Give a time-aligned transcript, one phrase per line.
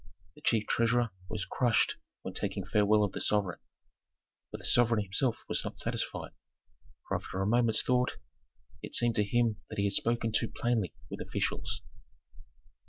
[0.33, 3.59] The chief treasurer was crushed when taking farewell of the sovereign.
[4.51, 6.31] But the sovereign himself was not satisfied,
[7.07, 8.17] for after a moment's thought
[8.81, 11.83] it seemed to him that he had spoken too plainly with officials.